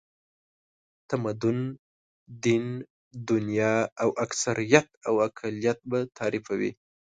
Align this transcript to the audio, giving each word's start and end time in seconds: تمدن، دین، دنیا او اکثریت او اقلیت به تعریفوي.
تمدن، 1.09 1.59
دین، 2.43 2.65
دنیا 3.29 3.73
او 4.01 4.09
اکثریت 4.25 4.87
او 5.07 5.13
اقلیت 5.27 5.79
به 5.89 5.99
تعریفوي. 6.17 6.71